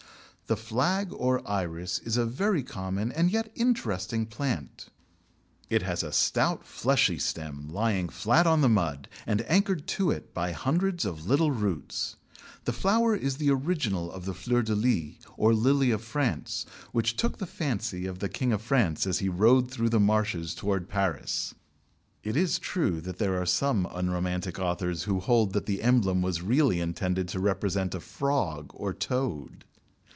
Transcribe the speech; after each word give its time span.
The 0.47 0.57
Flag 0.57 1.13
or 1.13 1.41
Iris 1.49 1.99
is 1.99 2.17
a 2.17 2.25
very 2.25 2.61
common 2.61 3.09
and 3.13 3.31
yet 3.31 3.49
interesting 3.55 4.25
plant. 4.25 4.87
It 5.69 5.81
has 5.83 6.03
a 6.03 6.11
stout, 6.11 6.65
fleshy 6.67 7.19
stem 7.19 7.69
lying 7.71 8.09
flat 8.09 8.45
on 8.45 8.59
the 8.59 8.67
mud, 8.67 9.07
and 9.25 9.49
anchored 9.49 9.87
to 9.95 10.11
it 10.11 10.33
by 10.33 10.51
hundreds 10.51 11.05
of 11.05 11.25
little 11.25 11.51
roots. 11.51 12.17
The 12.65 12.73
flower 12.73 13.15
is 13.15 13.37
the 13.37 13.49
original 13.49 14.11
of 14.11 14.25
the 14.25 14.33
Fleur 14.33 14.61
de 14.61 14.75
lis, 14.75 15.13
or 15.37 15.53
Lily 15.53 15.89
of 15.91 16.03
France, 16.03 16.65
which 16.91 17.15
took 17.15 17.37
the 17.37 17.47
fancy 17.47 18.05
of 18.05 18.19
the 18.19 18.27
King 18.27 18.51
of 18.51 18.61
France 18.61 19.07
as 19.07 19.19
he 19.19 19.29
rode 19.29 19.71
through 19.71 19.87
the 19.91 20.01
marshes 20.01 20.53
towards 20.53 20.89
Paris. 20.89 21.55
(It 22.25 22.35
is 22.35 22.59
true 22.59 22.99
that 22.99 23.19
there 23.19 23.41
are 23.41 23.45
some 23.45 23.87
unromantic 23.89 24.59
authors 24.59 25.03
who 25.03 25.21
hold 25.21 25.53
that 25.53 25.65
the 25.65 25.81
emblem 25.81 26.21
was 26.21 26.41
really 26.41 26.81
intended 26.81 27.29
to 27.29 27.39
represent 27.39 27.95
a 27.95 28.01
frog 28.01 28.71
or 28.73 28.93
toad!) 28.93 29.63